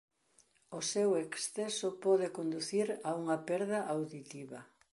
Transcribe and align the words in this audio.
O 0.77 0.79
seu 0.91 1.09
exceso 1.23 1.87
pode 2.05 2.27
conducir 2.37 2.87
a 3.09 3.11
unha 3.21 3.37
perda 3.49 3.79
auditiva. 3.93 4.59